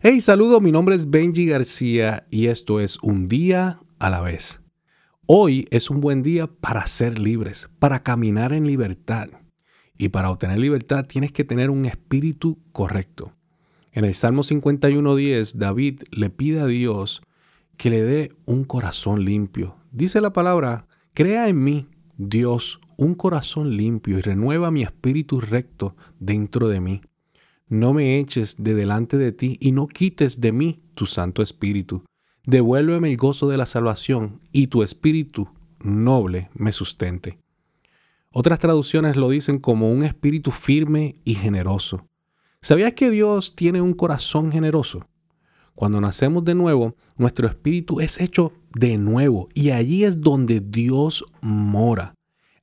Hey, 0.00 0.20
saludo, 0.20 0.60
mi 0.60 0.70
nombre 0.70 0.94
es 0.94 1.10
Benji 1.10 1.46
García 1.46 2.24
y 2.30 2.46
esto 2.46 2.78
es 2.78 2.98
Un 3.02 3.26
día 3.26 3.80
a 3.98 4.10
la 4.10 4.20
vez. 4.20 4.60
Hoy 5.26 5.66
es 5.72 5.90
un 5.90 6.00
buen 6.00 6.22
día 6.22 6.46
para 6.46 6.86
ser 6.86 7.18
libres, 7.18 7.68
para 7.80 8.04
caminar 8.04 8.52
en 8.52 8.64
libertad. 8.64 9.26
Y 9.96 10.10
para 10.10 10.30
obtener 10.30 10.60
libertad 10.60 11.04
tienes 11.06 11.32
que 11.32 11.42
tener 11.42 11.68
un 11.68 11.84
espíritu 11.84 12.60
correcto. 12.70 13.32
En 13.90 14.04
el 14.04 14.14
Salmo 14.14 14.44
51.10, 14.44 15.54
David 15.54 16.02
le 16.12 16.30
pide 16.30 16.60
a 16.60 16.66
Dios 16.66 17.20
que 17.76 17.90
le 17.90 18.04
dé 18.04 18.32
un 18.44 18.62
corazón 18.62 19.24
limpio. 19.24 19.78
Dice 19.90 20.20
la 20.20 20.32
palabra, 20.32 20.86
crea 21.12 21.48
en 21.48 21.64
mí, 21.64 21.88
Dios, 22.16 22.80
un 22.96 23.16
corazón 23.16 23.76
limpio 23.76 24.18
y 24.18 24.20
renueva 24.20 24.70
mi 24.70 24.84
espíritu 24.84 25.40
recto 25.40 25.96
dentro 26.20 26.68
de 26.68 26.80
mí. 26.80 27.00
No 27.68 27.92
me 27.92 28.18
eches 28.18 28.56
de 28.58 28.74
delante 28.74 29.18
de 29.18 29.32
ti 29.32 29.58
y 29.60 29.72
no 29.72 29.88
quites 29.88 30.40
de 30.40 30.52
mí 30.52 30.80
tu 30.94 31.06
Santo 31.06 31.42
Espíritu. 31.42 32.04
Devuélveme 32.44 33.10
el 33.10 33.16
gozo 33.16 33.48
de 33.48 33.58
la 33.58 33.66
salvación 33.66 34.40
y 34.52 34.68
tu 34.68 34.82
Espíritu 34.82 35.48
noble 35.80 36.50
me 36.54 36.72
sustente. 36.72 37.38
Otras 38.30 38.58
traducciones 38.58 39.16
lo 39.16 39.30
dicen 39.30 39.58
como 39.58 39.90
un 39.90 40.02
espíritu 40.02 40.50
firme 40.50 41.16
y 41.24 41.34
generoso. 41.34 42.06
¿Sabías 42.60 42.92
que 42.92 43.10
Dios 43.10 43.54
tiene 43.54 43.80
un 43.80 43.94
corazón 43.94 44.52
generoso? 44.52 45.06
Cuando 45.74 46.00
nacemos 46.00 46.44
de 46.44 46.54
nuevo, 46.54 46.96
nuestro 47.16 47.46
espíritu 47.46 48.00
es 48.00 48.20
hecho 48.20 48.52
de 48.74 48.98
nuevo 48.98 49.48
y 49.54 49.70
allí 49.70 50.04
es 50.04 50.20
donde 50.20 50.60
Dios 50.60 51.24
mora. 51.40 52.14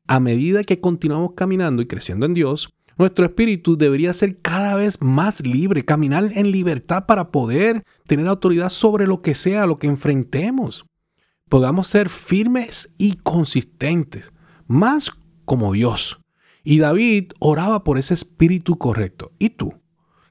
A 0.07 0.19
medida 0.19 0.63
que 0.63 0.79
continuamos 0.79 1.31
caminando 1.33 1.81
y 1.81 1.87
creciendo 1.87 2.25
en 2.25 2.33
Dios, 2.33 2.73
nuestro 2.97 3.25
espíritu 3.25 3.77
debería 3.77 4.13
ser 4.13 4.39
cada 4.39 4.75
vez 4.75 5.01
más 5.01 5.41
libre, 5.41 5.83
caminar 5.83 6.31
en 6.33 6.51
libertad 6.51 7.05
para 7.05 7.31
poder 7.31 7.83
tener 8.07 8.27
autoridad 8.27 8.69
sobre 8.69 9.05
lo 9.05 9.21
que 9.21 9.35
sea, 9.35 9.65
lo 9.65 9.79
que 9.79 9.87
enfrentemos. 9.87 10.85
Podamos 11.49 11.87
ser 11.87 12.09
firmes 12.09 12.93
y 12.97 13.17
consistentes, 13.17 14.31
más 14.67 15.11
como 15.43 15.73
Dios. 15.73 16.19
Y 16.63 16.79
David 16.79 17.33
oraba 17.39 17.83
por 17.83 17.97
ese 17.97 18.13
espíritu 18.13 18.77
correcto. 18.77 19.31
¿Y 19.37 19.51
tú? 19.51 19.73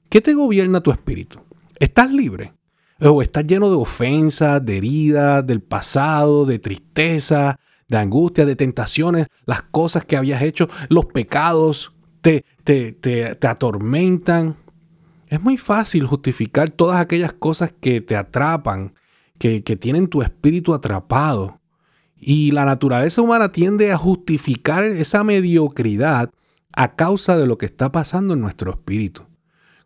¿Qué 0.09 0.21
te 0.21 0.35
gobierna 0.35 0.83
tu 0.83 0.91
espíritu? 0.91 1.41
¿Estás 1.79 2.11
libre? 2.11 2.55
¿O 3.01 3.23
estás 3.23 3.47
lleno 3.47 3.69
de 3.69 3.77
ofensas, 3.77 4.65
de 4.65 4.79
heridas, 4.79 5.47
del 5.47 5.63
pasado, 5.63 6.47
de 6.47 6.59
tristeza, 6.59 7.59
de 7.89 7.99
angustia, 7.99 8.47
de 8.47 8.57
tentaciones, 8.57 9.27
las 9.45 9.63
cosas 9.63 10.05
que 10.05 10.17
habías 10.17 10.43
hecho, 10.43 10.69
los 10.89 11.07
pecados? 11.07 11.94
Te, 12.25 12.93
te, 12.93 13.47
atormentan. 13.47 14.57
Es 15.29 15.41
muy 15.41 15.57
fácil 15.57 16.07
justificar 16.07 16.71
todas 16.71 17.01
aquellas 17.01 17.33
cosas 17.33 17.73
que 17.79 18.01
te 18.01 18.17
atrapan, 18.17 18.95
que, 19.39 19.63
que 19.63 19.77
tienen 19.77 20.09
tu 20.09 20.23
espíritu 20.23 20.75
atrapado. 20.75 21.61
Y 22.17 22.53
la 22.53 22.65
naturaleza 22.65 23.21
humana 23.21 23.53
tiende 23.53 23.93
a 23.93 23.99
justificar 23.99 24.85
esa 24.85 25.23
mediocridad 25.25 26.31
a 26.73 26.97
causa 26.97 27.37
de 27.37 27.47
lo 27.47 27.59
que 27.59 27.67
está 27.67 27.93
pasando 27.93 28.35
en 28.35 28.41
nuestro 28.41 28.71
espíritu. 28.71 29.25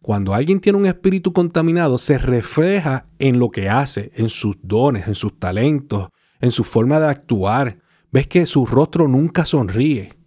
Cuando 0.00 0.32
alguien 0.32 0.60
tiene 0.60 0.78
un 0.78 0.86
espíritu 0.86 1.32
contaminado, 1.32 1.98
se 1.98 2.18
refleja 2.18 3.06
en 3.18 3.38
lo 3.40 3.50
que 3.50 3.68
hace, 3.68 4.12
en 4.14 4.30
sus 4.30 4.56
dones, 4.62 5.08
en 5.08 5.16
sus 5.16 5.38
talentos, 5.38 6.08
en 6.40 6.52
su 6.52 6.62
forma 6.62 7.00
de 7.00 7.08
actuar. 7.08 7.78
Ves 8.12 8.28
que 8.28 8.46
su 8.46 8.64
rostro 8.64 9.08
nunca 9.08 9.44
sonríe. 9.44 10.17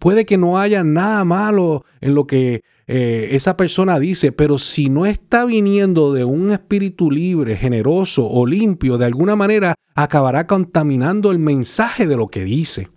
Puede 0.00 0.24
que 0.24 0.38
no 0.38 0.58
haya 0.58 0.82
nada 0.82 1.26
malo 1.26 1.84
en 2.00 2.14
lo 2.14 2.26
que 2.26 2.62
eh, 2.86 3.28
esa 3.32 3.58
persona 3.58 4.00
dice, 4.00 4.32
pero 4.32 4.58
si 4.58 4.88
no 4.88 5.04
está 5.04 5.44
viniendo 5.44 6.14
de 6.14 6.24
un 6.24 6.52
espíritu 6.52 7.10
libre, 7.10 7.54
generoso 7.54 8.26
o 8.26 8.46
limpio, 8.46 8.96
de 8.96 9.04
alguna 9.04 9.36
manera 9.36 9.74
acabará 9.94 10.46
contaminando 10.46 11.30
el 11.30 11.38
mensaje 11.38 12.06
de 12.06 12.16
lo 12.16 12.28
que 12.28 12.44
dice. 12.44 12.88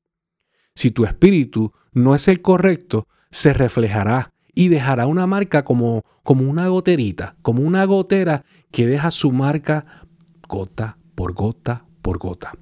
Si 0.76 0.92
tu 0.92 1.04
espíritu 1.04 1.74
no 1.92 2.16
es 2.16 2.30
el 2.30 2.42
correcto, 2.42 3.10
se 3.32 3.52
reflejará 3.52 4.32
y 4.56 4.70
dejará 4.70 5.06
una 5.06 5.28
marca 5.28 5.66
como, 5.66 6.04
como 6.24 6.50
una 6.50 6.70
goterita, 6.70 7.36
como 7.42 7.64
una 7.64 7.84
gotera 7.84 8.46
que 8.72 8.88
deja 8.88 9.12
su 9.12 9.34
marca 9.34 10.08
gota 10.48 10.98
por 11.16 11.34
gota 11.34 11.86
por 12.02 12.18
gota 12.18 12.54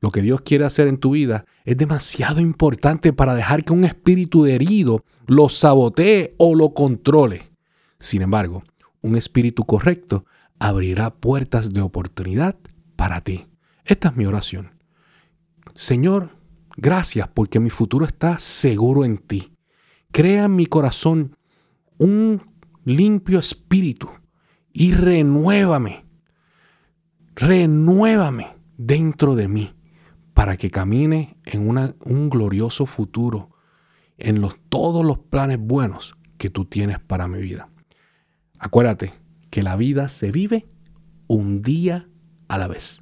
lo 0.00 0.10
que 0.10 0.22
Dios 0.22 0.42
quiere 0.42 0.64
hacer 0.64 0.88
en 0.88 0.98
tu 0.98 1.10
vida 1.10 1.44
es 1.64 1.76
demasiado 1.76 2.40
importante 2.40 3.12
para 3.12 3.34
dejar 3.34 3.64
que 3.64 3.72
un 3.72 3.84
espíritu 3.84 4.46
herido 4.46 5.04
lo 5.26 5.48
sabotee 5.48 6.34
o 6.38 6.54
lo 6.54 6.72
controle. 6.72 7.50
Sin 7.98 8.22
embargo, 8.22 8.62
un 9.02 9.16
espíritu 9.16 9.64
correcto 9.64 10.24
abrirá 10.58 11.10
puertas 11.10 11.70
de 11.70 11.80
oportunidad 11.80 12.56
para 12.96 13.20
ti. 13.22 13.46
Esta 13.84 14.08
es 14.08 14.16
mi 14.16 14.26
oración. 14.26 14.72
Señor, 15.74 16.36
gracias 16.76 17.28
porque 17.28 17.60
mi 17.60 17.70
futuro 17.70 18.06
está 18.06 18.38
seguro 18.38 19.04
en 19.04 19.18
ti. 19.18 19.52
Crea 20.12 20.44
en 20.44 20.56
mi 20.56 20.66
corazón 20.66 21.36
un 21.98 22.42
limpio 22.84 23.38
espíritu 23.38 24.08
y 24.72 24.92
renuévame. 24.92 26.04
Renuévame 27.34 28.48
dentro 28.76 29.34
de 29.34 29.48
mí 29.48 29.77
para 30.38 30.56
que 30.56 30.70
camine 30.70 31.36
en 31.46 31.68
un 31.68 32.30
glorioso 32.30 32.86
futuro, 32.86 33.50
en 34.18 34.40
los, 34.40 34.54
todos 34.68 35.04
los 35.04 35.18
planes 35.18 35.58
buenos 35.58 36.16
que 36.36 36.48
tú 36.48 36.64
tienes 36.64 37.00
para 37.00 37.26
mi 37.26 37.40
vida. 37.40 37.70
Acuérdate 38.56 39.12
que 39.50 39.64
la 39.64 39.74
vida 39.74 40.08
se 40.08 40.30
vive 40.30 40.68
un 41.26 41.60
día 41.62 42.06
a 42.46 42.56
la 42.56 42.68
vez. 42.68 42.96